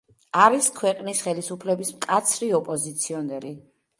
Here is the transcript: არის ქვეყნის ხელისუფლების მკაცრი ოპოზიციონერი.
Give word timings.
არის 0.43 0.69
ქვეყნის 0.77 1.19
ხელისუფლების 1.25 1.93
მკაცრი 1.97 2.51
ოპოზიციონერი. 2.61 3.55